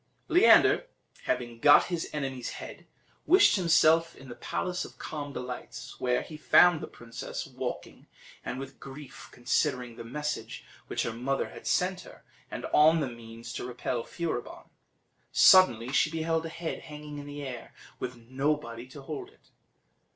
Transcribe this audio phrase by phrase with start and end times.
[0.29, 0.87] Leander
[1.25, 2.87] having got his enemy's head,
[3.27, 8.07] wished himself in the Palace of Calm Delights, where he found the princess walking,
[8.43, 13.11] and with grief considering the message which her mother had sent her, and on the
[13.11, 14.67] means to repel Furibon.
[15.31, 19.51] Suddenly she beheld a head hanging in the air, with nobody to hold it.